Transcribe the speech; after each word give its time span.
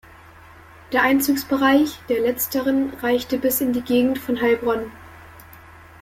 Der 0.93 1.03
Einzugsbereich 1.03 1.99
der 2.09 2.21
letzteren 2.21 2.89
reichte 3.03 3.37
bis 3.37 3.61
in 3.61 3.71
die 3.71 3.83
Gegend 3.83 4.17
von 4.17 4.41
Heilbronn. 4.41 4.91